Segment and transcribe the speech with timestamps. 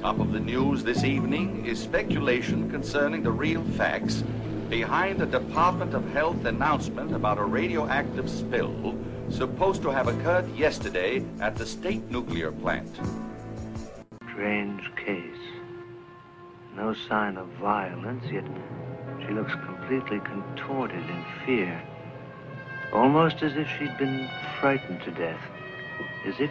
[0.00, 4.24] Top of the news this evening is speculation concerning the real facts
[4.70, 8.96] behind the Department of Health announcement about a radioactive spill
[9.28, 12.88] supposed to have occurred yesterday at the state nuclear plant.
[14.30, 15.44] Strange case.
[16.74, 18.46] No sign of violence, yet
[19.20, 21.78] she looks completely contorted in fear.
[22.94, 24.30] Almost as if she'd been
[24.60, 25.42] frightened to death.
[26.24, 26.50] As if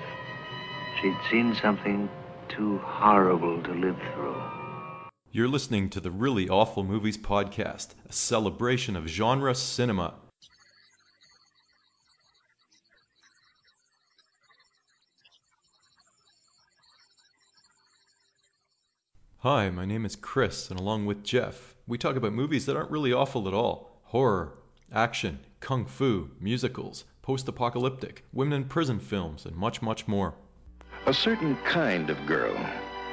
[1.02, 2.08] she'd seen something
[2.50, 4.42] too horrible to live through.
[5.32, 10.16] You're listening to the Really Awful Movies Podcast, a celebration of genre cinema.
[19.40, 22.92] Hi, my name is Chris, and along with Jeff, we talk about movies that aren't
[22.92, 24.58] really awful at all horror,
[24.92, 30.34] action, kung fu, musicals, post apocalyptic, women in prison films, and much, much more.
[31.10, 32.56] A certain kind of girl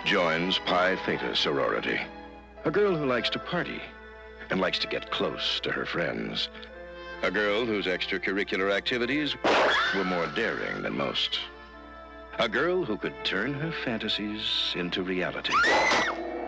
[0.05, 1.99] joins Pi Theta sorority.
[2.67, 3.81] A girl who likes to party
[4.51, 6.51] and likes to get close to her friends.
[7.23, 9.35] A girl whose extracurricular activities
[9.95, 11.41] were more daring than most.
[12.39, 15.55] A girl who could turn her fantasies into reality.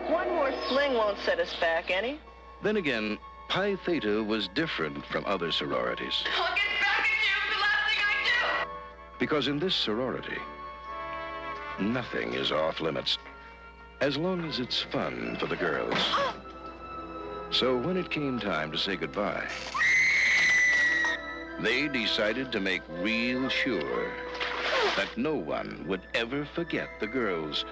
[0.05, 2.19] One more fling won't set us back any.
[2.61, 6.23] Then again, Pi Theta was different from other sororities.
[6.37, 8.69] I'll get back at you the last thing I do.
[9.17, 10.37] Because in this sorority,
[11.81, 13.17] nothing is off limits.
[14.01, 15.97] As long as it's fun for the girls.
[17.51, 19.47] So when it came time to say goodbye,
[21.59, 24.11] they decided to make real sure
[24.95, 27.65] that no one would ever forget the girls.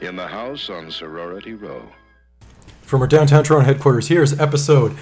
[0.00, 1.88] In the house on Sorority Row.
[2.82, 4.96] From our downtown Toronto headquarters, here's episode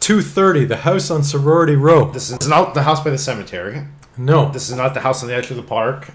[0.00, 2.10] 230 The House on Sorority Row.
[2.10, 3.82] This is not the house by the cemetery.
[4.18, 6.08] No, This is not the house on the edge of the park.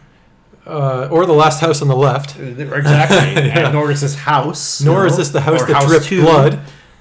[0.66, 2.40] uh, or the last house on the left.
[2.40, 3.52] Exactly.
[3.52, 4.82] And nor is this house.
[4.82, 6.60] Nor you is this the house or that dripped Two, blood.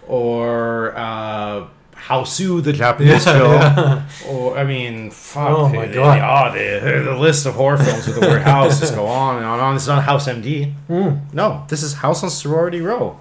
[0.09, 3.53] Or uh, Hausu, the Japanese Yeah, film.
[3.53, 4.09] yeah.
[4.29, 5.49] Or, I mean, fuck.
[5.51, 6.55] Oh my God.
[6.55, 9.37] The, oh, the, the list of horror films with the word house just go on
[9.37, 9.77] and on and on.
[9.77, 10.73] It's not House MD.
[10.89, 11.17] Hmm.
[11.33, 13.21] No, this is House on Sorority Row.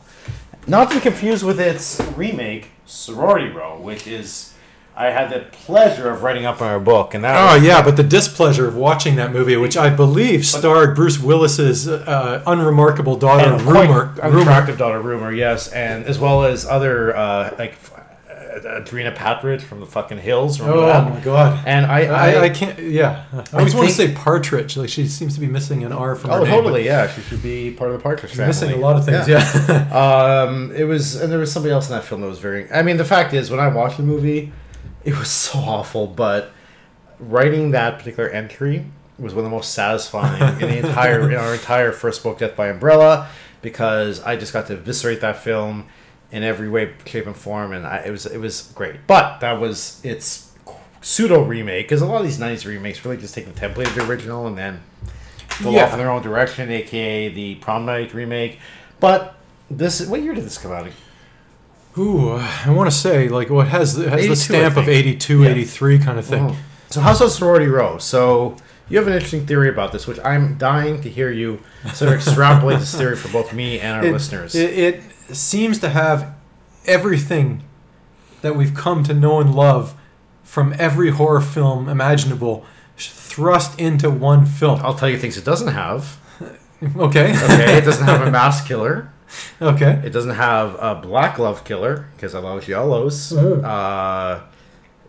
[0.68, 4.49] Not to be confused with its remake, Sorority Row, which is.
[5.02, 7.82] I had the pleasure of writing up in our book, and that Oh was- yeah,
[7.82, 13.16] but the displeasure of watching that movie, which I believe starred Bruce Willis's uh, unremarkable
[13.16, 14.14] daughter, and Rumor.
[14.22, 17.76] attractive daughter rumor yes and as well as other uh like
[18.30, 21.10] uh, Audrina Patridge from the fucking hills Oh that?
[21.14, 21.64] my god.
[21.66, 22.78] and I, I, I, I can't.
[22.80, 23.24] Yeah,
[23.54, 24.76] I always want to say Partridge.
[24.76, 26.52] Like she seems to be missing an R from her oh name.
[26.52, 29.28] totally yeah she should be part of the Partridge family Missing a lot of things.
[29.30, 29.40] Yeah.
[30.44, 32.82] um it was and there was somebody else in that film that was very I
[32.82, 34.52] mean the fact is when I watched the movie
[35.04, 36.52] it was so awful but
[37.20, 38.86] writing that particular entry
[39.18, 42.56] was one of the most satisfying in the entire in our entire first book Death
[42.56, 43.28] by Umbrella
[43.62, 45.88] because I just got to eviscerate that film
[46.32, 48.96] in every way shape and form and I, it was it was great.
[49.08, 50.54] But that was its
[51.02, 53.96] pseudo remake because a lot of these 90s remakes really just take the template of
[53.96, 54.82] the original and then
[55.62, 55.86] go Yeah.
[55.86, 58.60] off in their own direction aka the prom night remake.
[59.02, 59.36] But
[59.70, 60.88] this what year did this come out
[62.00, 65.06] Ooh, I want to say like what has the, has the stamp of think.
[65.06, 65.50] 82, Yeah.
[65.50, 66.46] 83 kind of thing.
[66.52, 66.58] Oh.
[66.90, 67.98] So House on Sorority Row.
[67.98, 68.56] So
[68.90, 71.62] you have an interesting theory about this, which I'm dying to hear you
[71.94, 74.56] sort of extrapolate this theory for both me and our It, listeners.
[74.56, 75.04] it, it
[75.36, 76.34] seems to have
[76.86, 77.64] everything
[78.42, 79.94] that we've come to know and love
[80.44, 82.66] from every horror film imaginable
[82.98, 84.80] thrust into one film.
[84.84, 86.18] I'll tell you things it doesn't have.
[86.98, 87.34] Okay.
[87.44, 89.12] Okay, it doesn't have a mass killer.
[89.62, 90.02] okay.
[90.04, 93.34] It doesn't have a black glove killer because I love yellows.
[93.34, 93.62] Oh.
[93.62, 94.42] Uh,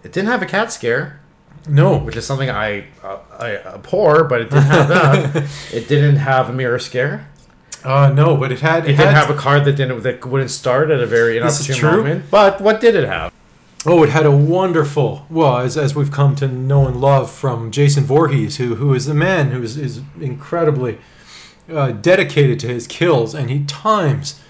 [0.03, 1.21] it didn't have a cat scare,
[1.69, 1.99] No.
[1.99, 5.51] which is something I uh, I abhor, but it didn't have that.
[5.73, 7.29] it didn't have a mirror scare.
[7.85, 8.85] Uh, no, but it had.
[8.85, 11.91] It didn't have a card that didn't that wouldn't start at a very inopportune true.
[11.91, 12.25] moment.
[12.31, 13.33] But what did it have?
[13.87, 15.25] Oh, it had a wonderful.
[15.31, 19.09] Well, as, as we've come to know and love from Jason Voorhees, who who is
[19.09, 20.99] a man who is, is incredibly
[21.71, 24.41] uh, dedicated to his kills, and he times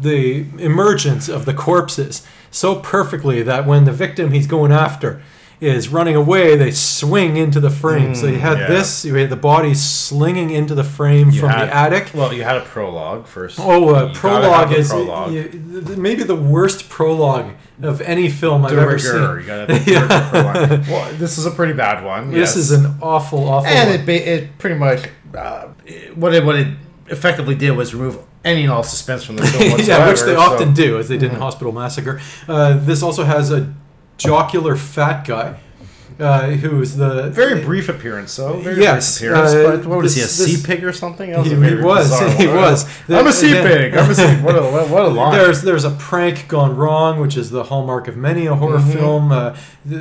[0.00, 5.22] the emergence of the corpses so perfectly that when the victim he's going after
[5.60, 8.14] is running away, they swing into the frame.
[8.14, 8.68] so you had yeah.
[8.68, 12.10] this, you had the body slinging into the frame You from had- the attic.
[12.14, 13.58] Well, you had a prologue first.
[13.60, 15.32] Oh, You uh, prologue is prologue.
[15.32, 17.52] y- y- maybe the worst prologue
[17.82, 19.14] of any film I've De ever seen.
[19.14, 20.88] You gotta have a de rigueur prologue.
[20.88, 22.30] Well, this is a pretty bad one.
[22.30, 22.56] This yes.
[22.56, 23.66] is an awful, awful.
[23.68, 24.08] and one.
[24.08, 25.06] it it pretty much
[25.36, 25.66] uh,
[26.14, 26.68] what it what it
[27.08, 29.80] effectively did was remove any and all suspense from the film.
[29.84, 32.20] Yeah, which they so- often do, as they did in Hospital Massacre.
[32.46, 33.72] Uh, this also has a
[34.18, 35.58] jocular fat guy
[36.18, 38.58] uh, who is the Very brief appearance, though.
[38.60, 39.54] Very Yes, brief appearance.
[39.54, 41.30] uh, but what was he, a this- this- sea pig or something?
[41.32, 42.86] That He- he was, bizarre he was.
[43.08, 43.94] I'm a sea pig.
[43.96, 44.34] I'm a sea.
[44.42, 45.32] What a what a, line.
[45.32, 48.90] There's there's a prank gone wrong, which is the hallmark of many a horror Mm-hmm.
[48.92, 49.32] film.
[49.32, 49.56] Uh,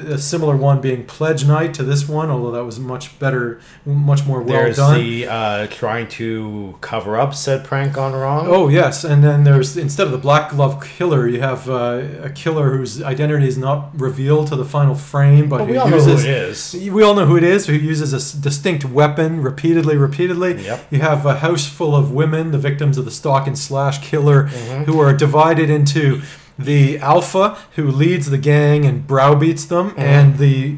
[0.09, 4.25] a similar one being Pledge Night to this one, although that was much better, much
[4.25, 5.00] more well There's done.
[5.00, 8.48] the uh, trying to cover up said prank gone wrong.
[8.50, 12.30] Oh yes, and then there's instead of the black glove killer, you have uh, a
[12.30, 16.35] killer whose identity is not revealed to the final frame, but we uses who it
[16.35, 16.94] is.
[16.94, 20.63] we all know who it is, who uses a distinct weapon repeatedly, repeatedly.
[20.63, 20.88] Yep.
[20.91, 24.45] You have a house full of women, the victims of the stalk and slash killer,
[24.47, 24.83] Mm-hmm.
[24.83, 26.21] who are divided into
[26.59, 29.99] the alpha, who leads the gang and browbeats them, Mm-hmm.
[29.99, 30.77] and the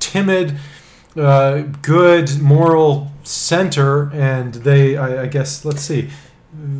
[0.00, 0.56] timid,
[1.16, 4.10] uh, good, moral center.
[4.12, 6.10] And they, I, I guess, let's see.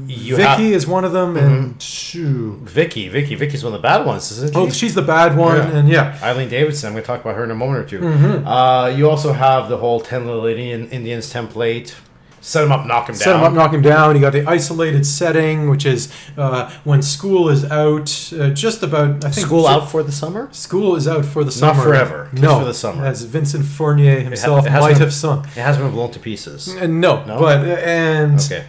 [0.07, 0.73] You Vicky have- Mm-hmm.
[0.75, 2.59] is one of them, and shoo.
[2.65, 3.09] Vicky.
[3.09, 3.35] Vicky.
[3.35, 4.59] Vicky's one of the bad ones, isn't she?
[4.59, 5.77] Oh, she's the bad one, Yeah.
[5.77, 6.19] and yeah.
[6.23, 6.89] Eileen Davidson.
[6.89, 8.47] I'm going to talk about her in a moment or 2 Mm-hmm.
[8.47, 11.95] Uh, you also have the whole ten little Indian, Indians template.
[12.43, 13.41] Set him up, knock him set down.
[13.41, 14.15] him up, knock him down.
[14.15, 18.33] You got the isolated setting, which is uh, when school is out.
[18.33, 19.47] Uh, just about, I think.
[19.47, 20.49] School out for the summer.
[20.51, 21.75] School is out for the summer.
[21.75, 23.05] Not forever, just no, for the summer.
[23.05, 25.45] As Vincent Furnier himself has might been- have sung.
[25.45, 26.75] It has been blown to pieces.
[26.75, 27.39] Uh, no, No?
[27.39, 28.65] but and Okay.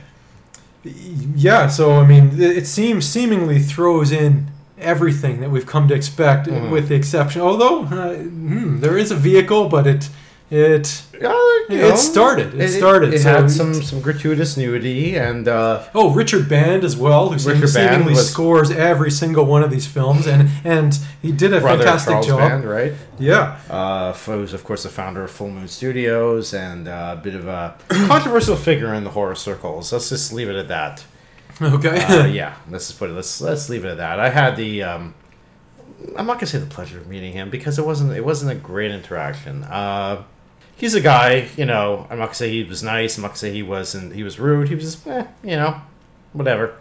[0.84, 1.68] Yeah.
[1.68, 4.48] So I mean, it seems seemingly throws in
[4.80, 6.72] everything that we've come to expect, Mm-hmm.
[6.72, 7.42] with the exception.
[7.42, 10.10] Although uh, hmm, there is a vehicle, but it
[10.52, 11.30] it Yeah,
[11.70, 12.60] you It know, started.
[12.60, 16.98] It started, It, so had some some gratuitous nudity and uh, Oh, Richard Band as
[16.98, 21.32] well, who Richard seemingly was- scores every single one of these films, and and he
[21.32, 22.40] did a fantastic Charles job.
[22.40, 22.94] Band, right?
[23.18, 27.36] Yeah, Uh, who's of course the founder of Full Moon Studios and uh, a bit
[27.36, 29.94] of a controversial figure in the horror circles.
[29.94, 31.06] Let's just leave it at that.
[31.62, 32.04] okay.
[32.04, 33.14] Uh, yeah, let's just put it.
[33.14, 34.20] Let's let's leave it at that.
[34.20, 34.84] I had the.
[34.84, 35.14] Um,
[36.18, 38.56] I'm not gonna say the pleasure of meeting him because it wasn't it wasn't a
[38.56, 39.64] great interaction.
[39.64, 40.24] Uh,
[40.82, 42.06] he's a guy, you know.
[42.10, 43.16] I'm not gonna say he was nice.
[43.18, 44.14] I'm not gonna say he wasn't.
[44.14, 44.68] He was rude.
[44.68, 45.80] He was just, eh, you know,
[46.34, 46.76] whatever.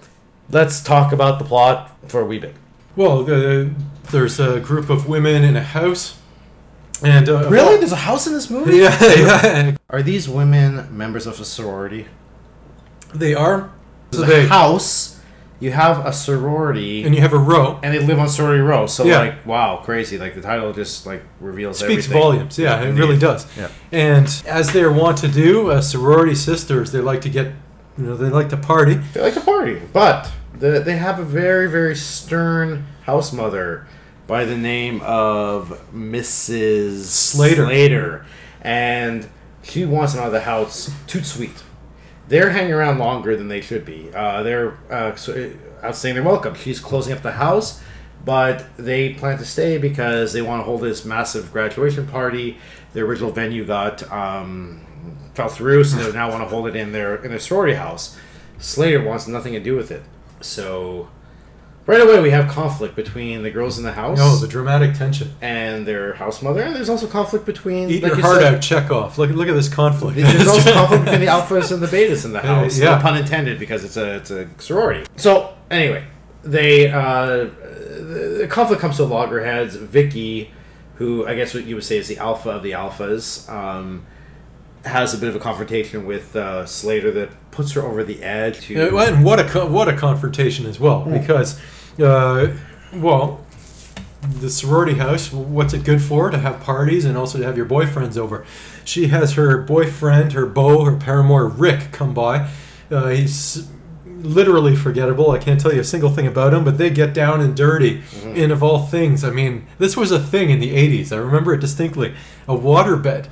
[0.50, 2.56] Let's talk about the plot for a wee bit.
[2.96, 3.66] well, uh,
[4.10, 6.18] there's a group of women in a house,
[7.04, 7.76] and uh, Really?
[7.76, 8.78] There's a house in this movie?
[8.78, 12.06] yeah, yeah, Are these women members of a sorority?
[13.14, 13.70] they are.
[14.12, 15.19] So There's a they house.
[15.60, 17.78] You have a sorority, and you have a row.
[17.82, 18.86] and they live on sorority row.
[18.86, 19.18] So Yeah.
[19.18, 20.16] like, wow, crazy!
[20.18, 22.12] Like the title just like reveals Speaks everything.
[22.18, 22.58] volumes.
[22.58, 23.46] Yeah, it really does.
[23.58, 23.68] Yeah.
[23.92, 27.48] And as they're wont to do, uh, sorority sisters, they like to get,
[27.98, 28.94] you know, they like to party.
[29.12, 33.86] They like to party, but the, they have a very, very stern house mother
[34.26, 37.02] by the name of Mrs.
[37.04, 37.66] Slater.
[37.66, 38.24] Slater,
[38.62, 39.28] and
[39.62, 41.62] she wants them out of the house too sweet.
[42.30, 44.08] They're hanging around longer than they should be.
[44.14, 46.54] Uh, they're uh, so, out saying they're welcome.
[46.54, 47.82] She's closing up the house,
[48.24, 52.58] but they plan to stay because they want to hold this massive graduation party.
[52.92, 54.80] The original venue got um,
[55.34, 58.16] fell through, so they now want to hold it in their in their sorority house.
[58.60, 60.04] Slater wants nothing to do with it,
[60.40, 61.08] so
[61.86, 65.32] right away we have conflict between the girls in the house Oh, the dramatic tension.
[65.40, 68.54] and their house mother, and there's also conflict between Eat like your you heart said,
[68.54, 69.18] out, Chekhov.
[69.18, 70.16] Look, look at this conflict.
[70.16, 72.78] there's also conflict between the alphas and the betas in the house.
[72.78, 72.96] yeah.
[72.96, 75.06] No pun intended, because it's a it's a sorority.
[75.16, 76.04] So anyway,
[76.42, 79.74] they uh, the the conflict comes to loggerheads.
[79.76, 80.50] Vicky,
[80.96, 84.04] who I guess what you would say is the alpha of the alphas, um,
[84.84, 88.66] has a bit of a confrontation with uh, Slater that puts her over the edge.
[88.66, 91.60] To and what a co- what a confrontation as well, because,
[92.02, 92.48] uh,
[92.94, 93.44] well,
[94.22, 95.32] the sorority house.
[95.32, 96.30] What's it good for?
[96.30, 98.44] To have parties and also to have your boyfriends over.
[98.84, 102.48] She has her boyfriend, her beau, her paramour Rick come by.
[102.90, 103.68] Uh, he's
[104.04, 105.30] literally forgettable.
[105.30, 108.02] I can't tell you a single thing about him, but they get down and dirty.
[108.24, 111.12] And of all things, I mean, this was a thing in the '80s.
[111.12, 112.14] I remember it distinctly.
[112.48, 113.26] A waterbed.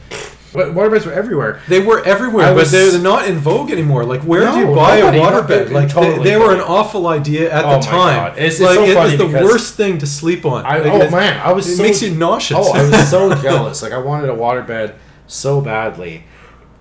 [0.55, 1.61] Wa- waterbeds were everywhere.
[1.69, 4.05] They were everywhere, but they're not in vogue anymore.
[4.05, 5.71] Like, where do you buy a water bed?
[5.71, 8.17] Like, totally they, they were an awful idea at Oh the my time.
[8.17, 8.33] God.
[8.39, 10.65] It's- it's like, so it was the worst thing to sleep on.
[10.65, 12.57] I, Like, oh man, I was it so, makes you nauseous.
[12.59, 13.83] Oh, I was so jealous.
[13.83, 14.95] Like I wanted a water bed
[15.27, 16.25] so badly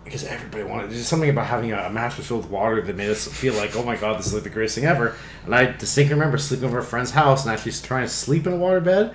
[0.05, 0.89] because everybody wanted.
[0.89, 3.83] There's something about having a, mattress filled with water that made us feel like, oh
[3.83, 5.15] my god, this is like the greatest thing ever.
[5.43, 8.53] And I distinctly remember sleeping over a friend's house and actually trying to sleep in
[8.53, 9.13] a waterbed.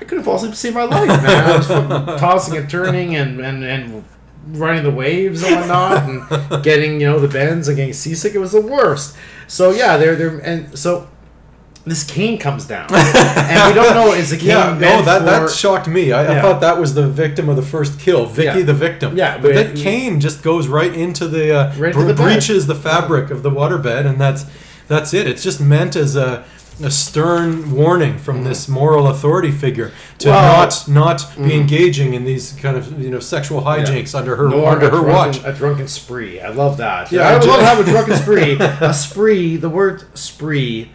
[0.00, 1.50] I could have fall asleep to save my life, man.
[1.50, 1.66] I was
[2.20, 4.04] tossing and turning and and and
[4.48, 8.34] running the waves and whatnot and getting you know the bends and getting seasick.
[8.34, 9.16] It was the worst.
[9.46, 11.08] So yeah, they're they're and so.
[11.86, 15.24] This cane comes down, and we don't know is the cane yeah, no, that, for,
[15.26, 16.12] that shocked me.
[16.12, 18.64] I, I thought that was the victim of the first kill, Vicky, Yeah.
[18.64, 19.14] the victim.
[19.18, 22.14] Yeah, but but that cane just goes right into the uh, Right into bre- the
[22.14, 24.46] breaches the fabric of the waterbed, and that's
[24.88, 25.26] that's it.
[25.28, 26.46] It's just meant as a
[26.82, 28.48] a stern warning from mm-hmm.
[28.48, 31.50] this moral authority figure to Well- not not be mm-hmm.
[31.50, 35.12] engaging in these kind of you know sexual hijinks under her Nor under her drunken,
[35.12, 35.44] watch.
[35.44, 36.40] A drunken spree.
[36.40, 37.12] I love that.
[37.12, 38.56] Yeah, Yeah, I love having a drunken spree.
[38.80, 39.56] A spree.
[39.56, 40.90] The word spree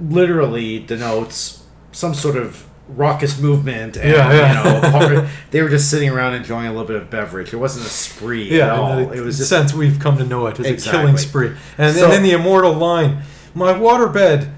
[0.00, 3.96] literally denotes some sort of raucous movement.
[3.96, 5.08] And, Yeah, yeah.
[5.08, 7.52] You know, they were just sitting around enjoying a little bit of beverage.
[7.54, 8.98] It wasn't a spree at all.
[8.98, 11.52] It was just sense we've come to know it as a killing spree.
[11.78, 13.22] And, So- and then the immortal line,
[13.54, 14.48] "My waterbed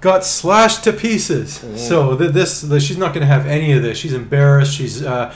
[0.00, 3.82] got slashed to pieces." So th- this, the, she's not going to have any of
[3.82, 3.98] this.
[3.98, 4.74] She's embarrassed.
[4.74, 5.34] She's uh,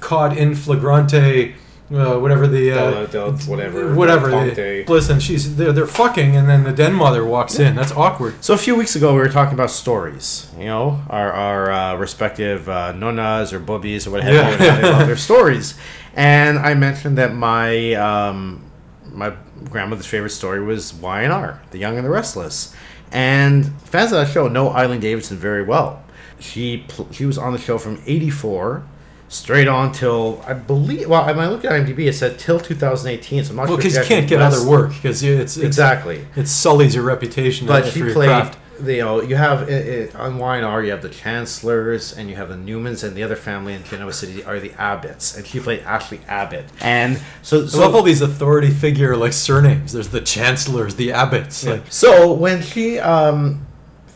[0.00, 1.54] caught in flagrante.
[1.92, 4.30] Uh, whatever the uh, Del- del- whatever, whatever.
[4.30, 4.84] del the- tante.
[4.86, 7.74] listen, she's they're, they're fucking, and then the den mother walks in.
[7.74, 8.44] That's awkward.
[8.44, 10.48] So a few weeks ago, we were talking about stories.
[10.56, 14.46] You know, our our uh, respective uh, nonas or bubbies or whatever Yeah.
[14.50, 15.74] you, and how they love their stories.
[16.14, 18.62] And I mentioned that my um,
[19.10, 19.32] my
[19.68, 22.72] grandmother's favorite story was Y and R, The Young and the Restless.
[23.12, 26.02] And fans of that show know Eileen Davidson very well.
[26.38, 28.84] She pl- she was on the show from '84.
[29.28, 31.08] Straight on till I believe.
[31.08, 33.44] Well, when I look at IMDb, it said till 2018.
[33.44, 33.76] So I'm not Well, sure.
[33.78, 37.86] because you can't get other work because it's, it's Exactly it sullies your reputation but
[37.86, 38.50] she played
[38.84, 42.48] you know you have it, it, on Y&R you have the Chancellors and you have
[42.48, 45.80] the Newmans and the other family in Genoa City are the Abbotts and she played
[45.80, 49.92] Ashley Abbott and so I love all these authority figure like surnames.
[49.92, 51.64] There's the chancellors, the abbots.
[51.64, 51.72] yeah.
[51.72, 53.66] Like, so when she um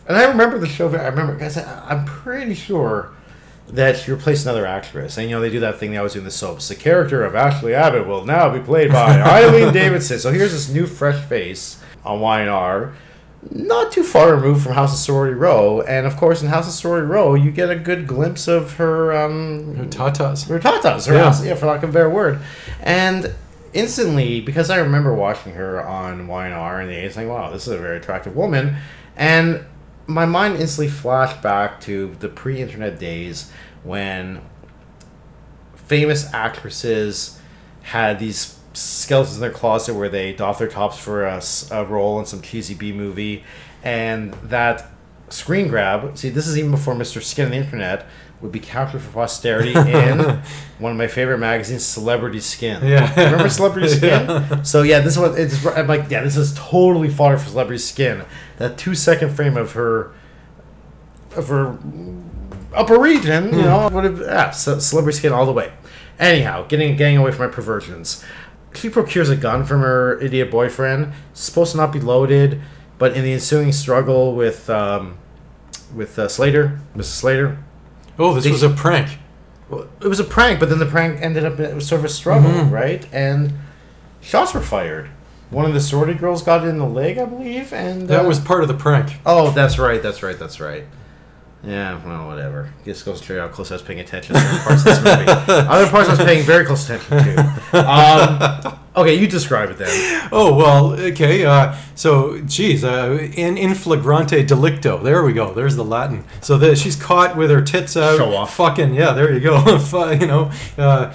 [0.06, 3.11] and I remember the show I remember guys I- I'm pretty sure
[3.68, 6.18] that she replaced another actress and you know they do that thing they always do
[6.18, 10.18] in the soaps the character of Ashley Abbott will now be played by Eileen Davidson
[10.18, 12.92] so here's this new fresh face on Y&R
[13.50, 16.72] not too far removed from House of Sorority Row, and of course in House of
[16.74, 20.48] Sorority Row you get a good glimpse of her um tatas.
[20.48, 21.24] her tatas, her Yeah.
[21.24, 22.38] house, yeah, for lack of a better word,
[22.82, 23.32] and
[23.72, 27.72] instantly because I remember watching her on Y&R and the A, saying, "Wow, this is
[27.74, 28.76] a very attractive woman,"
[29.16, 29.60] and
[30.06, 33.50] my mind instantly flashed back to the pre-internet days
[33.82, 34.40] when
[35.74, 37.38] famous actresses
[37.82, 42.26] had these skeletons in their closet where they doff their tops for a role in
[42.26, 43.45] some cheesy B movie,
[43.83, 44.90] and that
[45.28, 46.16] screen grab.
[46.19, 47.23] See, this is even before Mr.
[47.23, 48.07] Skin on the internet
[48.40, 50.19] would be captured for posterity in
[50.78, 52.85] one of my favorite magazines, Celebrity Skin.
[52.85, 53.11] Yeah.
[53.25, 54.26] remember Celebrity Skin?
[54.28, 54.62] Yeah.
[54.62, 55.64] So yeah, this is what it's.
[55.66, 58.25] I'm like, yeah, this is totally fodder for Celebrity Skin.
[58.59, 60.12] That two second frame of her,
[61.35, 61.78] of her
[62.75, 63.61] upper region, you hmm.
[63.62, 65.73] know, would have yeah, ce- Celebrity Skin all the way.
[66.19, 68.25] Anyhow, getting getting away from my perversions.
[68.75, 71.12] She procures a gun from her idiot boyfriend.
[71.33, 72.61] It's supposed to not be loaded,
[72.99, 75.19] but in the ensuing struggle with um,
[75.95, 77.04] with uh, Slater, Mrs.
[77.04, 77.59] Slater,
[78.19, 79.19] Oh, this They- was a prank.
[79.69, 82.09] well, it was a prank, but then the prank ended up was sort of a
[82.09, 82.71] struggle, Mhm.
[82.71, 83.07] right?
[83.12, 83.52] And
[84.21, 85.09] shots were fired.
[85.50, 88.40] One of the sorority girls got in the leg, I believe, and That uh, was
[88.40, 89.21] part of the prank.
[89.26, 90.02] Oh, that's right.
[90.02, 90.38] That's right.
[90.38, 90.85] That's right.
[91.66, 92.71] Yeah, well, whatever.
[92.85, 94.85] Just goes to show you how close I was paying attention to certain parts of
[94.85, 95.30] this movie.
[95.68, 97.78] Other parts I was paying very close attention to.
[97.78, 100.28] Um, okay, you describe it then.
[100.30, 101.44] Oh well, okay.
[101.44, 105.02] Uh, so, geez, uh, in in flagrante delicto.
[105.02, 105.54] There we go.
[105.54, 106.25] There's the Latin.
[106.42, 108.18] So that she's caught with her tits out.
[108.18, 108.54] Show off.
[108.56, 109.12] Fucking yeah.
[109.12, 109.54] There you go.
[110.14, 111.14] You know, uh,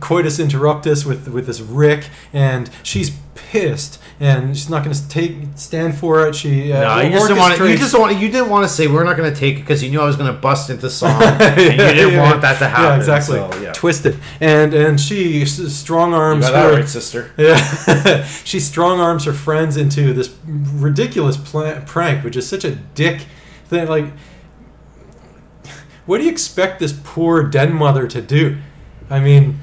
[0.00, 5.36] coitus interruptus with with this Rick, and she's pissed, and she's not going to take
[5.56, 6.34] stand for it.
[6.34, 7.70] She uh, No, you just didn't want to.
[7.70, 8.18] You just want.
[8.18, 10.04] You didn't want to say we're not going to take it because you knew I
[10.06, 12.84] was going to bust into song, and you didn't Yeah, want that to happen.
[12.84, 13.38] Yeah, exactly.
[13.38, 13.72] So, yeah.
[13.72, 16.80] Twisted, and and she strong arms got that her.
[16.80, 17.32] right, sister.
[17.38, 21.36] Yeah, she strong arms her friends into this ridiculous
[21.86, 23.22] prank, which is such a dick
[23.66, 23.88] thing.
[23.88, 24.06] Like,
[26.06, 28.58] what do you expect this poor den mother to do?
[29.08, 29.58] I mean,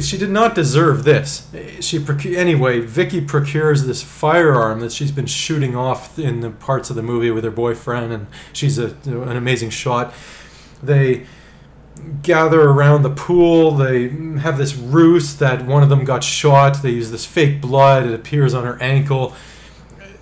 [0.00, 1.48] she did not deserve this.
[1.80, 2.80] She procu- anyway.
[2.80, 7.30] Vicky procures this firearm that she's been shooting off in the parts of the movie
[7.30, 10.12] with her boyfriend, and she's a, an amazing shot.
[10.82, 11.26] They
[12.22, 13.72] gather around the pool.
[13.72, 16.82] They have this ruse that one of them got shot.
[16.82, 18.06] They use this fake blood.
[18.06, 19.34] It appears on her ankle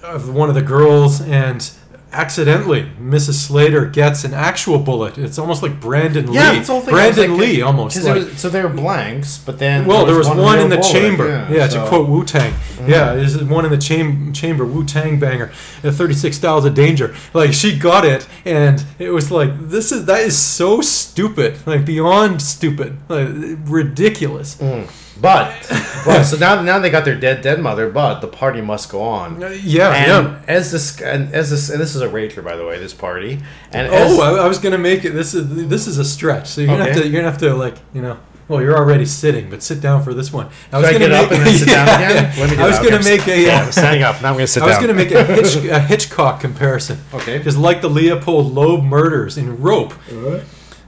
[0.03, 1.71] of one of the girls, and
[2.15, 3.35] accidentally, Mrs.
[3.35, 5.19] Slater gets an actual bullet.
[5.19, 6.57] It's almost like Brandon Yeah, Lee.
[6.57, 6.95] that's the whole thing.
[6.95, 8.03] I was Brandon like, Lee, almost.
[8.05, 10.93] Like, was, so they were blanks, but then well, there was one, in the bullet,
[10.93, 11.29] chamber.
[11.51, 12.55] Yeah, so- to quote Wu Tang.
[12.87, 14.65] Yeah, this is one in the cham- chamber.
[14.65, 15.51] Wu Tang banger.
[15.83, 17.15] Uh, Thirty-six styles of danger.
[17.33, 21.57] Like she got it, and it was like this is that is so stupid.
[21.67, 22.97] Like beyond stupid.
[23.09, 23.29] Like
[23.65, 24.57] ridiculous.
[24.57, 25.14] Mm.
[25.21, 25.67] But,
[26.05, 29.03] but so now now they got their dead dead mother, but the party must go
[29.03, 29.43] on.
[29.43, 30.43] Uh, yeah, and yeah.
[30.49, 33.41] as this and as this and this is a rager by the way, this party.
[33.73, 35.11] And as, Oh, I, I was gonna make it.
[35.11, 36.49] This is this is a stretch.
[36.49, 38.19] So you're gonna have to you're gonna have to like you know
[38.49, 40.49] Well, you're already sitting, but sit down for this one.
[40.73, 42.39] I Should I get up and then sit down again?
[42.39, 43.41] Let me I was going to make a.
[43.41, 44.21] Yeah, uh, I'm standing up.
[44.21, 44.69] Now I'm going to sit down.
[44.69, 44.97] I was down.
[44.97, 46.99] going to make a, Hitch, a Hitchcock comparison.
[47.15, 47.39] Okay.
[47.39, 49.95] Because, like the Leopold Loeb murders in Rope,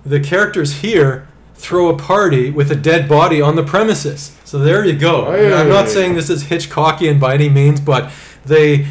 [0.04, 4.36] the characters here throw a party with a dead body on the premises.
[4.44, 5.32] So there you go.
[5.32, 5.52] Hey.
[5.52, 8.12] I'm not saying this is Hitchcockian by any means, but
[8.44, 8.86] they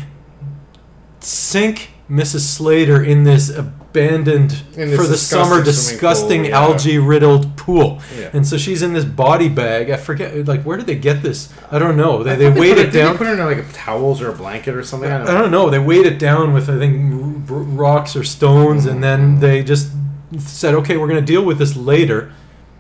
[1.20, 2.42] sink Mrs.
[2.42, 3.50] Slater in this
[3.96, 6.60] abandoned In this for the summer disgusting pool, yeah.
[6.60, 8.02] algae riddled pool.
[8.18, 8.30] Yeah.
[8.34, 9.90] And so she's in this body bag.
[9.90, 11.54] I forget like where did they get this?
[11.72, 12.24] I don't know.
[12.24, 13.18] They I they weighed put it did they down.
[13.18, 15.10] put her in like towels or a blanket or something.
[15.10, 15.42] I I don't know.
[15.42, 15.70] don't know.
[15.70, 19.40] They weighed it down with I think rocks or stones, and then mm.
[19.40, 19.92] they just
[20.40, 22.34] said, "Okay, we're going to deal with this later,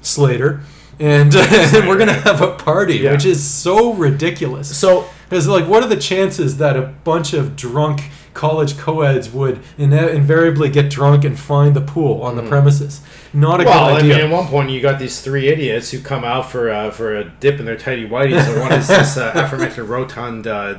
[0.05, 0.61] Slater,
[0.99, 1.33] and
[1.87, 3.11] we're going to have a party," Yeah.
[3.13, 4.75] which is so ridiculous.
[4.77, 8.01] So Because like, what are the chances that a bunch of drunk
[8.35, 13.01] college co-eds would ine- invariably get drunk and find the pool on the premises?
[13.33, 13.67] Not a Mm.
[13.67, 16.49] Well, good I mean, at one point you got these three idiots who come out
[16.51, 19.89] for uh, for a dip in their tidy whities, and one is this uh, aforementioned
[19.89, 20.75] rotund uh,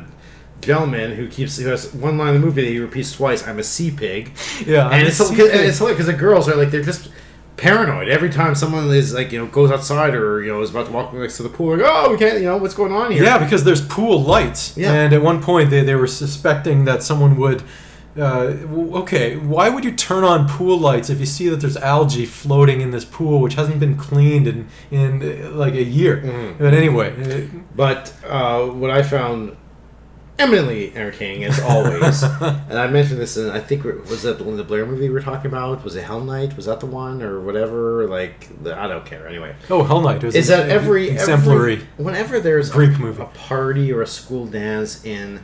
[0.60, 3.58] gentleman who keeps who has one line in the movie that he repeats twice: "I'm
[3.58, 4.32] a sea pig,"
[4.66, 5.50] yeah, and I'm it's a so- sea pig.
[5.68, 7.08] it's because the girls are like they're just
[7.56, 10.86] paranoid every time someone is like you know goes outside or you know is about
[10.86, 11.76] to walk next to the pool.
[11.76, 13.22] Like, oh, we can't, you know, what's going on here?
[13.22, 14.76] Yeah, because there's pool lights.
[14.76, 14.92] Yeah.
[14.92, 17.62] And at one point, they, they were suspecting that someone would.
[18.18, 18.56] Uh,
[18.94, 22.80] okay, why would you turn on pool lights if you see that there's algae floating
[22.80, 26.22] in this pool which hasn't been cleaned in in like a year?
[26.22, 26.62] Mm-hmm.
[26.62, 29.56] But anyway, uh, But uh, what I found
[30.38, 34.84] eminently entertaining as always, and I mentioned this and I think was that the Blair
[34.86, 35.82] movie we were talking about?
[35.84, 36.56] Was it Hell Night?
[36.56, 38.06] Was that the one or whatever?
[38.06, 39.26] Like the, I don't care.
[39.26, 41.74] Anyway, oh, Hell Night was is that every exemplary?
[41.74, 43.22] every, whenever there's Greek a, movie.
[43.22, 45.42] a party or a school dance in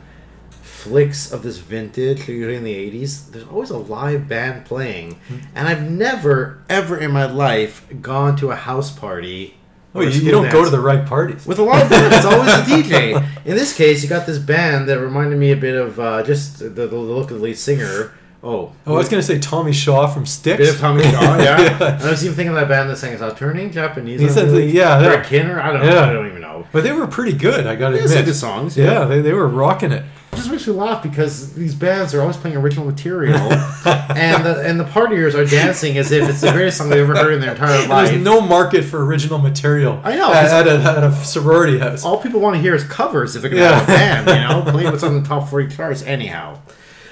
[0.49, 5.35] flicks of this vintage, usually in the '80s, there's always a live band playing, Hmm.
[5.55, 9.55] and I've never ever in my life gone to a house party.
[9.95, 11.45] Oh, you, you don't go to the right parties.
[11.45, 12.13] with a live band.
[12.13, 13.45] It's always a DJ.
[13.45, 16.59] In this case, you got this band that reminded me a bit of uh, just
[16.59, 18.13] the, the look of the lead singer.
[18.45, 20.57] Oh, Oh, I was gonna say Tommy Shaw from Styx.
[20.57, 21.61] bit of Tommy Shaw, yeah.
[21.79, 21.99] Yeah.
[22.01, 24.61] I was even thinking of that band that sang "Is turning Japanese." He said the-
[24.61, 25.07] yeah, yeah.
[25.07, 25.61] Greg Kinner.
[25.61, 25.93] I don't know.
[25.93, 26.09] Yeah.
[26.09, 26.67] I don't even know.
[26.73, 27.65] But they were pretty good.
[27.67, 28.13] I gotta They admit.
[28.13, 28.75] sang good songs.
[28.75, 30.03] Yeah, they, they were rocking it.
[30.33, 33.37] It just makes me laugh because these bands are always playing original material,
[33.85, 37.15] and the and the partiers are dancing as if it's the greatest song they've ever
[37.15, 38.09] heard in their entire life.
[38.09, 40.01] There's no market for original material.
[40.03, 42.03] I know, At, at, a, at a sorority house.
[42.03, 43.79] all people want to hear is covers if they're gonna Yeah.
[43.79, 44.33] have a band, you
[44.65, 46.57] know, playing what's on the top forty charts anyhow.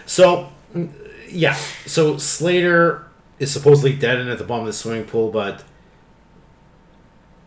[0.07, 0.49] So,
[1.31, 3.07] yeah, so Slater
[3.39, 5.63] is supposedly dead and at the bottom of the swimming pool, but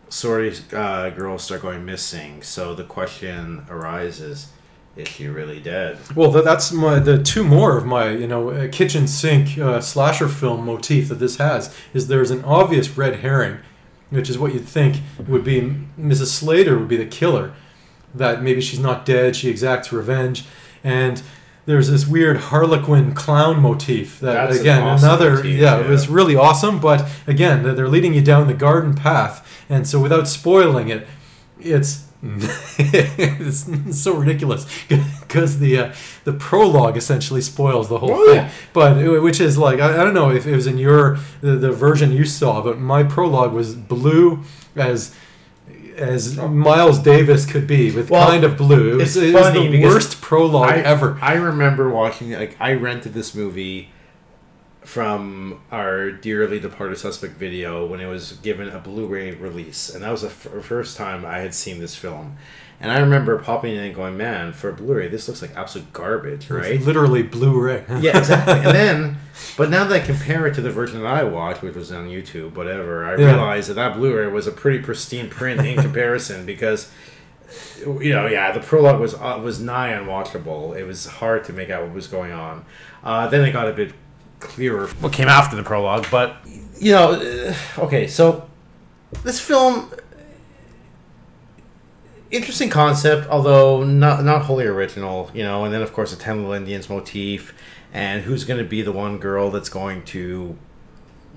[0.09, 2.41] sorority uh, girls start going missing.
[2.41, 4.51] So the question arises:
[4.95, 5.99] Is she really dead?
[6.15, 9.81] Well, tha- that's my the two more of my you know uh, kitchen sink uh,
[9.81, 13.59] slasher film motif that this has is there's an obvious red herring,
[14.09, 15.61] which is what you'd think would be
[15.99, 16.27] Mrs.
[16.27, 17.53] Slater would be the killer,
[18.13, 20.45] that maybe she's not dead, she exacts revenge,
[20.83, 21.21] and
[21.65, 25.89] there's this weird harlequin clown motif that That's an again awesome another motif, yeah, it
[25.89, 30.27] was really awesome, but again they're leading you down the garden path, and so without
[30.27, 31.07] spoiling it,
[31.59, 32.05] it's
[32.77, 38.49] it's so ridiculous because the uh, the prologue essentially spoils the whole thing.
[38.73, 41.71] But which is like I, I don't know if it was in your the, the
[41.71, 44.43] version you saw, but my prologue was blue
[44.75, 45.15] as
[45.95, 48.93] as Miles Davis could be with Well, kind of blue.
[48.93, 51.17] It was, it's it was the worst prologue I, ever.
[51.21, 53.89] I remember watching like I rented this movie
[54.81, 60.11] from our dearly departed suspect video when it was given a Blu-ray release, and that
[60.11, 62.37] was the f- first time I had seen this film.
[62.81, 66.49] And I remember popping in and going, "Man, for Blu-ray, this looks like absolute garbage,
[66.49, 67.83] right?" Literally Blu-ray.
[68.01, 68.53] Yeah, exactly.
[68.53, 69.17] and then,
[69.57, 72.07] but now that I compare it to the version that I watched, which was on
[72.09, 73.27] YouTube, whatever, I Yeah.
[73.27, 76.91] realized that that Blu-ray was a pretty pristine print in comparison because,
[77.87, 80.75] you know, yeah, the prologue was uh, was nigh unwatchable.
[80.77, 82.65] It was hard to make out what was going on.
[83.03, 83.93] Uh, then it got a bit
[84.41, 86.37] clearer what came after the prologue, but
[86.77, 87.53] you know, uh,
[87.85, 88.47] okay, so
[89.23, 89.89] this film.
[92.31, 95.63] Interesting concept, although not not wholly original, you know.
[95.63, 97.53] And then, of course, the Ten Little Indians motif,
[97.93, 100.57] and who's going to be the one girl that's going to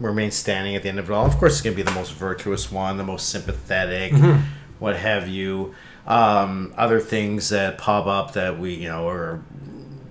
[0.01, 1.27] remain standing at the end of it all.
[1.27, 4.13] Of course, it's going to be the most virtuous one, the most sympathetic,
[4.79, 5.75] what have you.
[6.07, 9.43] Um, other things that pop up that we, you know, are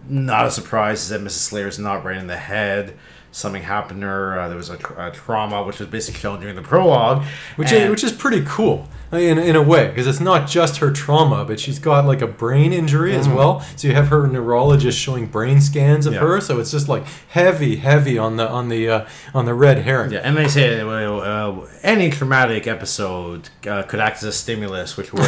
[0.08, 1.32] not a surprise is that Mrs.
[1.32, 2.98] Slater is not right in the head.
[3.32, 4.40] Something happened to her.
[4.40, 7.24] Uh, there was a, tr- a trauma, which was basically shown during the prologue,
[7.56, 10.78] which And- is, which is pretty cool in, in a way because it's not just
[10.80, 14.28] her trauma but she's got like a brain injury as well so you have her
[14.28, 16.24] neurologist showing brain scans of Mm-hmm.
[16.26, 16.30] Yeah.
[16.32, 19.78] her so it's just like heavy heavy on the on the uh, on the red
[19.78, 24.98] herring Yeah, and they say uh, any traumatic episode uh, could act as a stimulus,
[24.98, 25.22] which would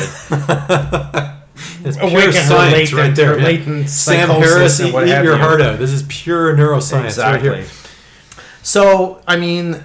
[1.86, 5.36] it's awaken pure her science latent- right there latent sam psychosis harris eat, eat your
[5.36, 5.36] you.
[5.38, 7.89] heart out this is pure neuroscience right here exactly.
[8.74, 9.84] So I mean,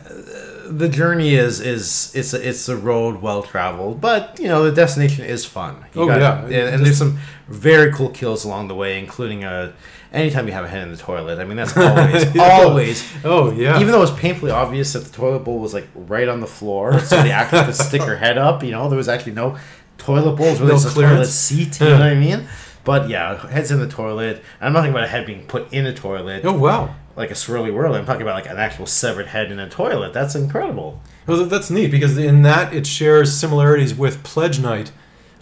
[0.69, 4.73] the journey is is it's a, it's a road well traveled, but you know the
[4.73, 5.77] destination is fun.
[5.95, 6.45] You Oh, got- yeah.
[6.45, 7.19] and, and there's some
[7.49, 9.73] very cool kills along the way, including a.
[10.13, 13.05] Anytime you have a head in the toilet, I mean that's always always.
[13.25, 16.29] oh yeah Even though it was painfully obvious that the toilet bowl was like right
[16.29, 18.63] on the floor, so the actor could stick her head up.
[18.63, 19.57] You know, there was actually no
[19.99, 21.81] toilet bowls, really No just a toilet seat.
[21.81, 22.47] You know what I mean?
[22.85, 24.43] But yeah, heads in the toilet.
[24.61, 27.35] I'm not talking about a head being put in a toilet oh wow like a
[27.35, 27.95] swirly world.
[27.97, 30.13] I'm talking about like an actual severed head in a toilet.
[30.13, 31.01] That's incredible.
[31.27, 34.91] well, that's neat because in that it shares similarities with pledge night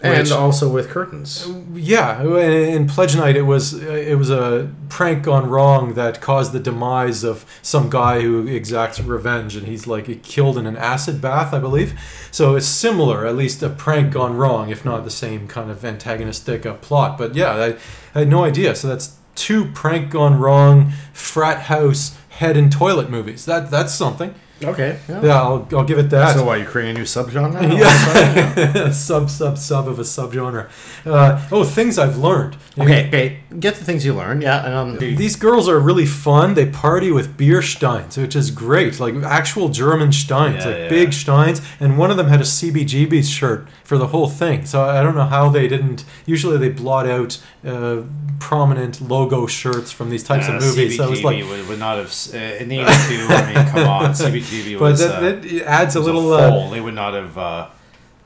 [0.01, 1.47] And which- also with curtains.
[1.73, 6.59] Yeah, in Pledge Night, it was it was a prank gone wrong that caused the
[6.59, 11.53] demise of some guy who exacts revenge, and he's like killed in an acid bath,
[11.53, 11.97] I believe.
[12.31, 15.83] So it's similar, at least a prank gone wrong, if not the same kind of
[15.83, 17.17] antagonistic uh, plot.
[17.17, 17.67] But yeah, I,
[18.13, 18.75] I had no idea.
[18.75, 23.45] So that's two prank gone wrong, frat house, head and toilet movies.
[23.45, 24.35] That that's something.
[24.65, 24.99] Okay.
[25.09, 25.21] Yeah.
[25.21, 26.35] Yeah, I'll, I'll give it that.
[26.35, 27.53] So why you creating a new subgenre?
[27.79, 30.69] Yeah, sub sub sub of a subgenre.
[31.05, 32.57] Uh, oh, things I've learned.
[32.79, 33.07] Okay.
[33.07, 33.39] Okay.
[33.59, 34.41] Get the things you learn.
[34.41, 34.79] Yeah.
[34.81, 36.53] Um, These girls are really fun.
[36.55, 38.99] They party with beer steins, which is great.
[38.99, 40.89] Like actual German steins, Yeah, like yeah.
[40.89, 41.61] big steins.
[41.79, 44.65] And one of them had a CBGB's shirt for the whole thing.
[44.65, 46.03] So I don't know how they didn't.
[46.25, 48.01] Usually they blot out uh,
[48.39, 50.97] prominent logo shirts from these types of movies.
[50.97, 53.25] So I was like, would, would not have s- uh, it needed to.
[53.29, 54.99] I mean, come on, CBGB but was.
[54.99, 56.31] that, uh, that it adds a little.
[56.33, 56.69] Uh.
[56.69, 57.37] They would not have.
[57.37, 57.67] Uh,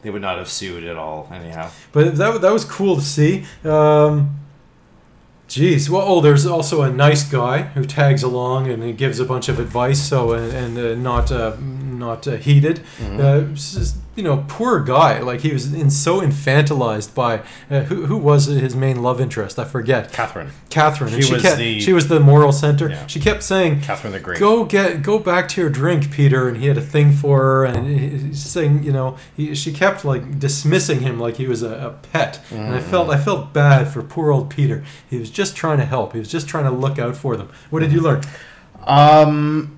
[0.02, 1.28] they would not have sued at all.
[1.32, 1.70] Anyhow.
[1.92, 3.46] But that, that was cool to see.
[3.64, 4.38] Um,
[5.50, 5.90] Jeez.
[5.90, 9.48] Well, oh, there's also a nice guy who tags along and he gives a bunch
[9.48, 10.02] of advice.
[10.02, 12.82] So and, and uh, not uh, not uh, heated.
[13.02, 15.20] Uh, just, you know, poor guy.
[15.20, 19.58] Like he was in, so infantilized by uh, who who was his main love interest?
[19.60, 20.12] I forget.
[20.12, 20.50] Catherine.
[20.70, 21.14] Catherine.
[21.14, 22.90] and She was kept, the- she was the moral center.
[22.90, 23.06] Yeah.
[23.08, 24.40] She kept saying, Catherine the Great.
[24.40, 26.48] Go get, go back to your drink, Peter.
[26.50, 30.40] And he had a thing for her, and saying, you know, he, she kept like
[30.40, 34.02] dismissing him like he was a, a pet, and I felt, I felt bad for
[34.02, 34.84] poor old Peter.
[35.10, 36.14] He was just trying to help.
[36.14, 37.50] He was just trying to look out for them.
[37.70, 38.24] What did you learn?
[38.86, 39.77] Um.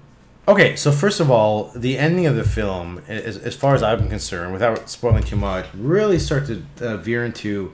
[0.50, 4.10] Okay, so first of all, the ending of the film, as, as far as I'm
[4.10, 7.72] concerned, without spoiling too much, really start to uh, veer into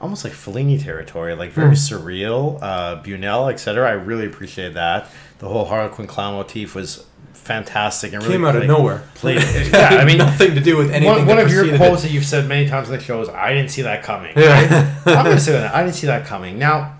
[0.00, 2.58] almost like Fellini territory, like very surreal.
[2.62, 3.86] Uh, Buñuel, etc.
[3.86, 5.10] I really appreciate that.
[5.40, 9.02] The whole Harlequin clown motif was fantastic and really Came out of nowhere.
[9.14, 11.14] Played, yeah, I mean, nothing to do with anything.
[11.14, 12.06] one, one of your quotes it.
[12.08, 14.94] that you've said many times in the show is, "I didn't see that coming." Yeah.
[15.04, 15.74] I'm going to say that.
[15.74, 16.58] I didn't see that coming.
[16.58, 16.96] Now,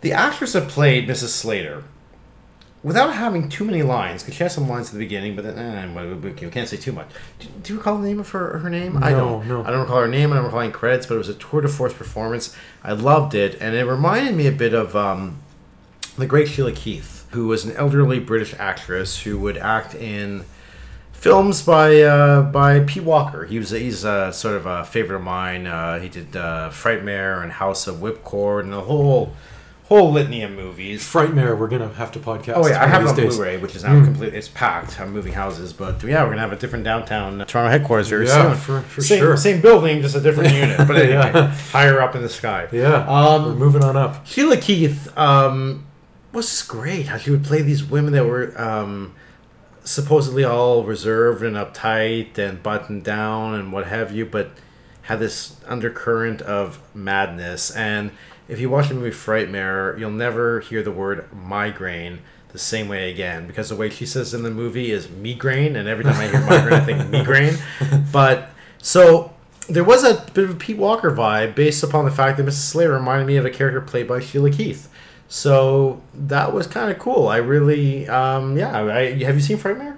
[0.00, 1.28] the actress that played Mrs.
[1.28, 1.84] Slater,
[2.82, 5.58] without having too many lines, because she has some lines at the beginning, but then
[5.96, 7.08] eh, we can't say too much.
[7.38, 8.96] Do, do you recall the name of her her name?
[9.02, 9.48] I No, don't.
[9.48, 9.64] no.
[9.64, 10.32] I don't recall her name.
[10.32, 12.56] I don't recall any credits, but it was a tour de force performance.
[12.82, 15.38] I loved it, and it reminded me a bit of um,
[16.16, 20.44] the great Sheila Keith, who was an elderly British actress who would act in
[21.12, 23.44] films by uh, by Pete Walker.
[23.44, 25.66] He was he's uh, sort of a favorite of mine.
[25.66, 29.34] Uh, he did uh, Frightmare and House of Whipcord and a whole
[29.90, 31.02] whole litany of movies.
[31.02, 31.58] Frightmare.
[31.58, 32.52] We're gonna have to podcast.
[32.54, 33.36] Oh yeah, I have it days.
[33.36, 34.32] Blu-ray, which is now complete.
[34.34, 35.00] It's packed.
[35.00, 38.54] I'm moving houses, but yeah, we're gonna have a different downtown Toronto headquarters very Yeah,
[38.54, 38.56] soon.
[38.56, 39.36] for- for same, sure.
[39.36, 40.78] Same building, just a different unit.
[40.86, 41.48] But anyway, Yeah.
[41.72, 42.68] higher up in the sky.
[42.72, 43.04] Yeah.
[43.06, 44.24] Um, we're moving on up.
[44.26, 45.84] Sheila Keith um,
[46.32, 47.06] was just great.
[47.08, 49.14] How she would play these women that were um,
[49.82, 54.50] supposedly all reserved and uptight and buttoned down and what have you, but
[55.02, 57.70] had this undercurrent of madness.
[57.72, 58.12] And
[58.50, 62.20] if you watch the movie Frightmare, you'll never hear the word migraine
[62.52, 65.88] the same way again because the way she says in the movie is migraine, and
[65.88, 67.56] every time I hear migraine, I think migraine.
[68.12, 69.32] But so
[69.68, 72.70] there was a bit of a Pete Walker vibe based upon the fact that Mrs.
[72.72, 74.88] Slater reminded me of a character played by Sheila Keith.
[75.28, 77.28] So that was kind of cool.
[77.28, 78.82] I really, um, yeah.
[78.82, 79.96] I, have you seen Frightmare?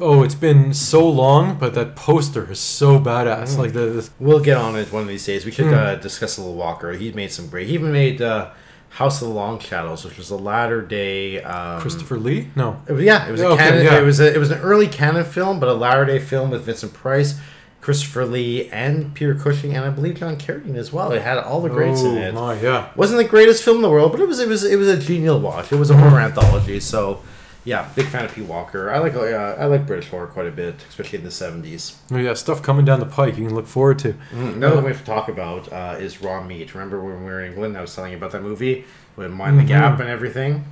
[0.00, 3.54] Oh, it's been so long, but that poster is so badass.
[3.54, 3.58] Mm.
[3.58, 5.44] Like the, the We'll get on it one of these days.
[5.44, 5.74] We should Hmm.
[5.74, 6.92] uh, discuss a little Walker.
[6.92, 7.68] He made some great.
[7.68, 8.50] He even made uh,
[8.90, 11.42] House of the Long Shadows, which was a latter day.
[11.42, 12.50] Um, Christopher Lee.
[12.56, 12.80] No.
[12.88, 13.84] It was- yeah, it was a Okay, Cannon.
[13.84, 13.98] yeah.
[13.98, 16.62] It was a, it was an early Cannon film, but a latter day film with
[16.64, 17.38] Vincent Price,
[17.80, 21.12] Christopher Lee, and Peter Cushing, and I believe John Carradine as well.
[21.12, 22.34] It had all the greats in oh it.
[22.34, 22.88] my, yeah.
[22.96, 24.96] wasn't the greatest film in the world, but it was it was it was a
[24.96, 25.70] genial watch.
[25.72, 27.22] It was a horror anthology, so
[27.64, 28.90] yeah, big fan of Pete Walker.
[28.90, 31.98] I like uh, I like British horror quite a bit, especially in the seventies.
[32.10, 34.14] Oh, yeah, stuff coming down the pike you can look forward to.
[34.32, 36.74] Another one we have to talk about uh, is Raw Meat.
[36.74, 37.76] Remember when we were in England?
[37.78, 38.84] I was telling you about that movie
[39.16, 40.66] with Mind the Gap and everything.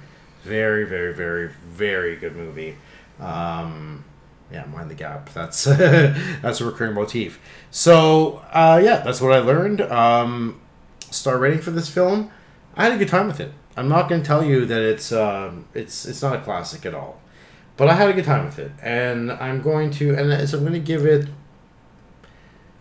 [0.45, 2.77] Very, very, very, very good movie.
[3.21, 4.05] Um,
[4.53, 5.33] yeah, Mind the Gap.
[5.33, 7.41] That's that's a recurring motif.
[7.71, 9.81] So uh, yeah, that's what I learned.
[9.81, 10.61] Um,
[11.11, 12.31] star rating for this film.
[12.77, 13.53] I had a good time with it.
[13.77, 16.95] I'm not going to tell you that it's um, it's it's not a classic at
[16.95, 17.21] all,
[17.77, 20.65] but I had a good time with it, and I'm going to and so I'm
[20.65, 21.29] going to give it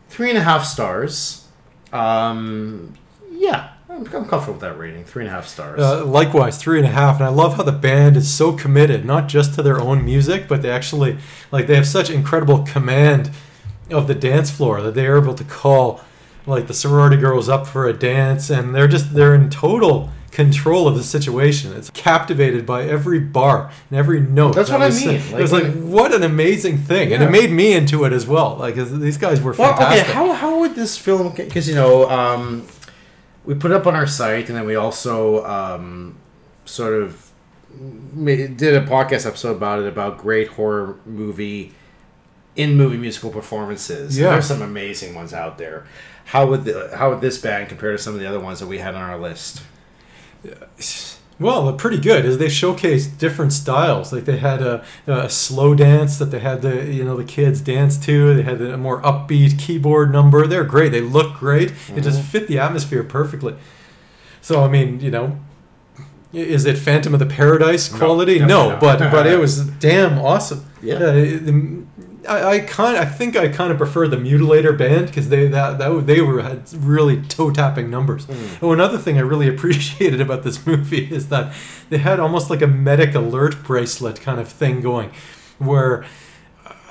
[0.09, 1.47] three and a half stars.
[1.93, 2.93] Um,
[3.31, 5.05] yeah, I'm, comfortable with that rating.
[5.05, 5.79] Three and a half stars.
[5.79, 7.17] Uh, likewise, three and a half.
[7.17, 10.47] And I love how the band is so committed, not just to their own music,
[10.47, 11.17] but they actually
[11.51, 13.31] like they have such incredible command
[13.89, 16.01] of the dance floor that they are able to call
[16.45, 20.87] like the sorority girls up for a dance, and they're just they're in total control
[20.87, 21.73] of the situation.
[21.73, 24.55] It's captivated by every bar and every note.
[24.55, 25.21] That's that what I mean.
[25.31, 28.25] Like, it was like, what an amazing thing, and it made me into it as
[28.25, 28.55] well.
[28.55, 30.03] Like these guys were Well, fantastic.
[30.07, 31.33] okay, how, how would this film?
[31.35, 32.65] Because you know, um,
[33.45, 36.15] we put it up on our site, and then we also um,
[36.65, 37.31] sort of
[38.13, 41.73] ma- did a podcast episode about it about great horror movie
[42.55, 44.17] in movie musical performances.
[44.17, 44.31] Yeah.
[44.31, 45.85] there's some amazing ones out there.
[46.25, 48.67] How would the, how would this band compare to some of the other ones that
[48.67, 49.61] we had on our list?
[51.41, 52.23] Well, they're pretty good.
[52.23, 54.13] Is they showcased different styles.
[54.13, 57.61] Like they had a, a slow dance that they had the you know the kids
[57.61, 58.35] dance to.
[58.35, 60.45] They had a more upbeat keyboard number.
[60.45, 60.91] They're great.
[60.91, 61.73] They look great.
[61.95, 62.27] It just mm-hmm.
[62.27, 63.55] fit the atmosphere perfectly.
[64.41, 65.39] So I mean, you know,
[66.31, 68.37] is it Phantom of the Paradise quality?
[68.37, 68.79] No, not.
[68.79, 70.65] but but it was damn awesome.
[70.83, 70.99] Yeah.
[72.27, 75.79] I, I kind I think I kind of prefer the Mutilator band because they that,
[75.79, 78.27] that they were had really toe tapping numbers.
[78.61, 81.53] Oh, another thing I really appreciated about this movie is that
[81.89, 85.11] they had almost like a medic alert bracelet kind of thing going,
[85.57, 86.05] where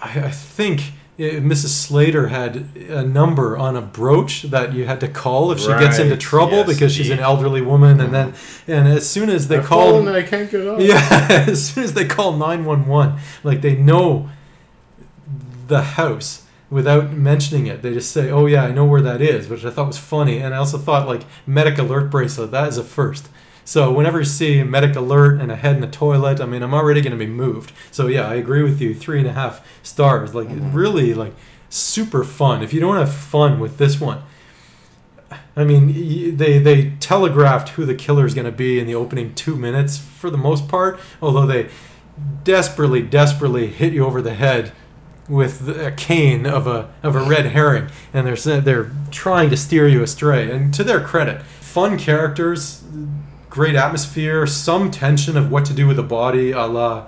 [0.03, 0.81] I, I think.
[1.19, 1.69] uh, Mrs.
[1.69, 5.99] Slater had a number on a brooch that you had to call if she gets
[5.99, 8.33] into trouble yes, because she's an elderly woman, and then
[8.67, 10.81] and as soon as they call, I can't get up.
[10.91, 14.31] yeah, as soon as they call 911, like they know
[15.71, 17.83] the house without mentioning it.
[17.83, 20.39] They just say, "Oh yeah, I know where that is," which I thought was funny,
[20.39, 23.29] and I also thought like medic alert bracelet that is a first.
[23.65, 26.63] So whenever you see a medic alert and a head in the toilet, I mean,
[26.63, 27.73] I'm already going to be moved.
[27.91, 28.95] So yeah, I agree with you.
[28.95, 30.35] Three and a half stars.
[30.35, 30.73] Like mm-hmm.
[30.73, 31.35] really, like
[31.69, 32.63] super fun.
[32.63, 34.23] If you don't have fun with this one,
[35.57, 39.35] I mean, they they telegraphed who the killer is going to be in the opening
[39.35, 40.99] two minutes for the most part.
[41.23, 41.69] Although they
[42.45, 44.73] desperately, desperately hit you over the head
[45.31, 49.87] with a cane of a of a red herring, and they're they're trying to steer
[49.87, 50.51] you astray.
[50.51, 52.83] And to their credit, fun characters,
[53.49, 57.07] great atmosphere, some tension of what to do with the body, a la.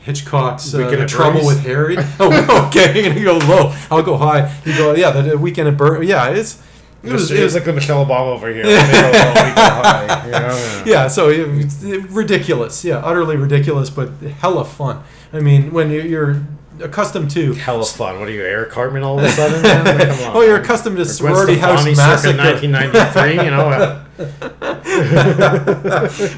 [0.00, 1.46] Hitchcock's uh, Weekend The at Trouble Bernie's?
[1.46, 1.96] with Harry.
[2.18, 2.92] Oh, okay.
[2.92, 3.72] You're gonna go low.
[3.88, 4.52] I'll go high.
[4.64, 5.12] You go, yeah.
[5.12, 6.02] The, the Weekend at Burn.
[6.02, 6.60] Yeah, it's
[7.04, 8.64] it was, It it was like the Michelle Obama over here.
[8.66, 10.82] They go low, we go high, you know?
[10.86, 12.84] yeah, so it, it's ridiculous.
[12.84, 15.04] Yeah, utterly ridiculous, but hella fun.
[15.32, 16.44] I mean, when you're
[16.80, 18.18] accustomed to Hella fun.
[18.18, 19.62] What are you, Eric Cartman all of a sudden?
[19.62, 19.84] Man?
[19.84, 20.36] Come on.
[20.36, 22.38] oh, you're accustomed to sorority house massacre.
[22.38, 24.02] 1993, you know?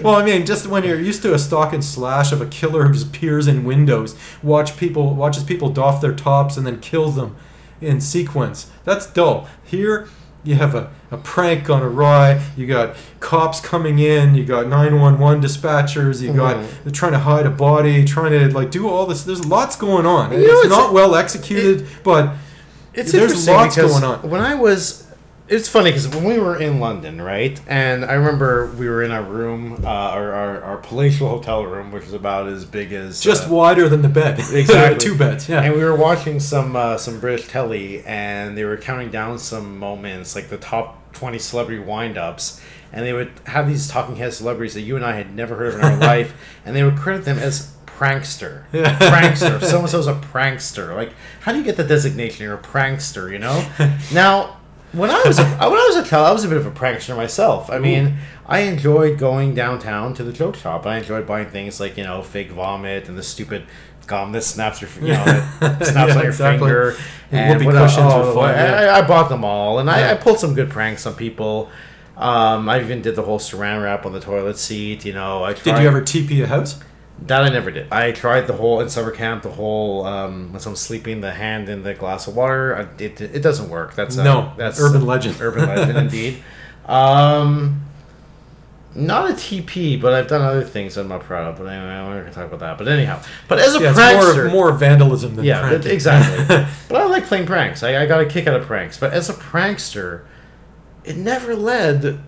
[0.02, 2.86] well, I mean, just when you're used to a stalk and slash of a killer
[2.86, 7.16] who just peers in windows, watch people watches people doff their tops and then kills
[7.16, 7.36] them
[7.80, 8.70] in sequence.
[8.84, 9.48] That's dull.
[9.64, 10.08] Here,
[10.44, 12.42] you have a, a prank on a rye.
[12.56, 14.34] You got cops coming in.
[14.34, 16.20] You got 911 dispatchers.
[16.22, 16.84] You got Mm-hmm.
[16.84, 19.24] they're trying to hide a body, trying to like do all this.
[19.24, 20.32] There's lots going on.
[20.32, 22.34] You know, it's it's not well executed, but
[22.92, 24.30] It's There's interesting lots because going on.
[24.30, 25.03] When I was,
[25.46, 29.10] it's funny because when we were in London, right, and I remember we were in
[29.10, 33.20] our room, uh, our, our our palatial hotel room, which was about as big as
[33.20, 34.38] just uh, wider than the bed.
[34.52, 34.98] Exactly.
[34.98, 35.48] Two beds.
[35.48, 35.62] Yeah.
[35.62, 39.78] And we were watching some uh, some British telly, and they were counting down some
[39.78, 42.60] moments, like the top twenty celebrity wind-ups,
[42.92, 45.74] and they would have these talking head celebrities that you and I had never heard
[45.74, 46.32] of in our life,
[46.64, 48.98] and they would credit them as prankster, Yeah.
[48.98, 49.62] prankster.
[49.62, 50.94] So and so's a prankster.
[50.96, 52.44] Like, how do you get the designation?
[52.44, 53.64] You're a prankster, you know.
[54.12, 54.56] now,
[54.94, 56.70] when I was a, when I was a child, I was a bit of a
[56.70, 57.70] prankster myself.
[57.70, 60.86] I mean, I enjoyed going downtown to the joke shop.
[60.86, 63.64] I enjoyed buying things like you know fake vomit and the stupid
[64.06, 65.24] gum that snaps your you know
[65.60, 66.58] snaps Yeah, on your exactly.
[66.68, 66.96] finger
[67.32, 67.92] And whoopee what else?
[67.94, 68.92] cushions Oh, fun, yeah.
[68.94, 70.10] I, I bought them all, and I, Yeah.
[70.12, 71.70] I pulled some good pranks on people.
[72.16, 75.04] Um, I even did the whole saran wrap on the toilet seat.
[75.04, 76.78] You know, I Did you ever TP a house?
[77.22, 77.90] That I never did.
[77.92, 79.42] I tried the whole in summer camp.
[79.44, 82.76] The whole um, when someone's sleeping, the hand in the glass of water.
[82.76, 83.94] I, it, it doesn't work.
[83.94, 85.40] That's uh, No, That's urban legend.
[85.40, 86.42] Urban legend, indeed.
[86.86, 87.80] Um,
[88.94, 91.56] Not a TP, but I've done other things I'm not proud of.
[91.58, 92.76] But anyway, I'm not going to talk about that.
[92.76, 95.90] But anyhow, but as a Yeah, it's prankster, more more vandalism than yeah, pranking.
[95.92, 96.44] exactly.
[96.90, 97.82] but I like playing pranks.
[97.82, 98.98] I, I got a kick out of pranks.
[98.98, 100.24] But as a prankster,
[101.04, 102.20] it never led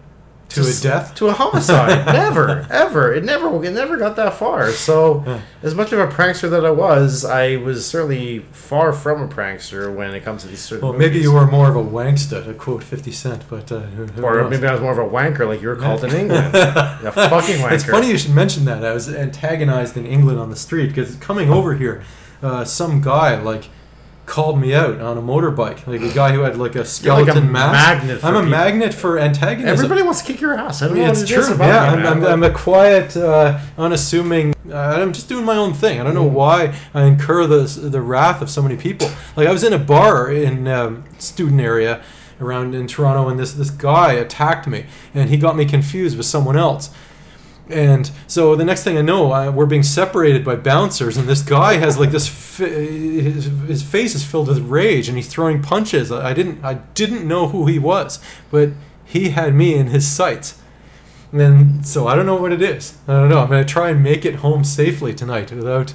[0.50, 1.14] To a death?
[1.16, 2.06] to a homicide.
[2.12, 3.12] never, ever.
[3.12, 3.62] It never.
[3.64, 4.70] It never got that far.
[4.70, 5.40] So, Yeah.
[5.62, 9.92] as much of a prankster that I was, I was certainly far from a prankster
[9.94, 10.88] when it comes to these certain.
[10.88, 14.06] Well, maybe you were more of a wankster, to quote Fifty Cent, but uh, who,
[14.06, 14.50] who Or knows?
[14.50, 16.54] maybe I was more of a wanker, like you were called in England.
[16.54, 17.72] a fucking wanker.
[17.72, 18.84] It's funny you should mention that.
[18.84, 22.02] I was antagonized in England on the street because coming over here,
[22.42, 23.64] uh, some guy like
[24.26, 27.72] called me out on a motorbike, like a guy who had like a skeleton mask.
[27.72, 28.50] magnet I'm a people.
[28.50, 29.72] magnet for antagonism.
[29.72, 30.82] Everybody wants to kick your ass.
[30.82, 31.42] I don't know it's what it true.
[31.42, 32.24] is about yeah, you, I'm.
[32.24, 34.54] I'm, I'm a quiet, uh, unassuming.
[34.68, 36.00] Uh, I'm just doing my own thing.
[36.00, 39.08] I don't know why I incur the the wrath of so many people.
[39.36, 42.02] Like I was in a bar in um, student area
[42.40, 46.26] around in Toronto, and this this guy attacked me, and he got me confused with
[46.26, 46.90] someone else.
[47.68, 51.42] And so the next thing I know, I, we're being separated by bouncers, and this
[51.42, 52.58] guy has like this.
[52.58, 56.12] His, his face is filled with rage, and he's throwing punches.
[56.12, 58.70] I I didn't I didn't know who he was, but
[59.04, 60.60] he had me in his sights.
[61.32, 62.98] And so I don't know what it is.
[63.08, 63.40] I don't know.
[63.40, 65.92] I'm gonna try and make it home safely tonight without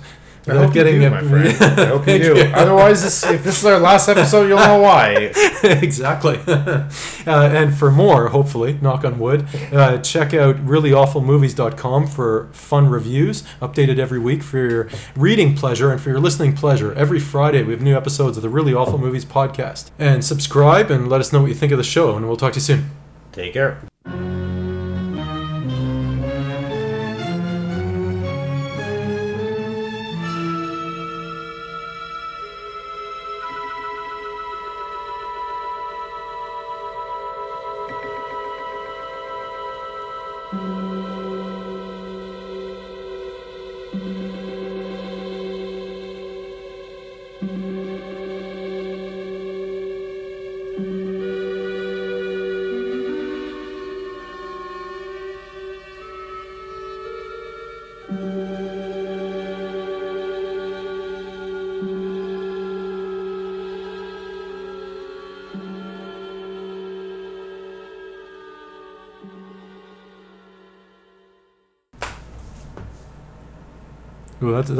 [0.47, 1.63] I hope you getting do, a- my friend.
[1.79, 2.51] I hope you do.
[2.53, 5.31] Otherwise, this, if this is our last episode, you'll know why.
[5.63, 6.39] exactly.
[6.47, 6.87] uh,
[7.27, 13.99] and for more, hopefully, knock on wood, uh, check out reallyawfulmovies.com for fun reviews, updated
[13.99, 16.93] every week for your reading pleasure and for your listening pleasure.
[16.93, 19.91] Every Friday, we have new episodes of the Really Awful Movies podcast.
[19.99, 22.53] And subscribe and let us know what you think of the show, and we'll talk
[22.53, 22.89] to you soon.
[23.31, 23.90] Take care.